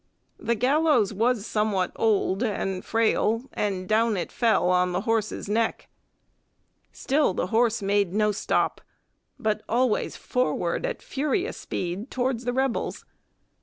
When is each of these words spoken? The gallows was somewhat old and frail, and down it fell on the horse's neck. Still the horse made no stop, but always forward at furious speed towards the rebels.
The 0.39 0.55
gallows 0.55 1.13
was 1.13 1.45
somewhat 1.45 1.91
old 1.95 2.41
and 2.41 2.83
frail, 2.83 3.43
and 3.53 3.87
down 3.87 4.17
it 4.17 4.31
fell 4.31 4.71
on 4.71 4.93
the 4.93 5.01
horse's 5.01 5.47
neck. 5.47 5.89
Still 6.91 7.35
the 7.35 7.45
horse 7.53 7.83
made 7.83 8.11
no 8.11 8.31
stop, 8.31 8.81
but 9.37 9.61
always 9.69 10.15
forward 10.17 10.87
at 10.87 11.03
furious 11.03 11.57
speed 11.57 12.09
towards 12.09 12.45
the 12.45 12.53
rebels. 12.53 13.05